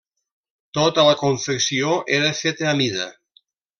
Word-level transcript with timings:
Tota 0.77 1.03
la 1.09 1.13
confecció 1.19 1.93
era 2.21 2.33
feta 2.41 2.69
a 2.73 2.75
mida. 2.81 3.07